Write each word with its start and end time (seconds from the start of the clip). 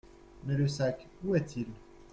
Mais 0.47 0.55
le 0.55 0.67
sac, 0.67 1.05
où 1.23 1.35
est-il? 1.35 1.67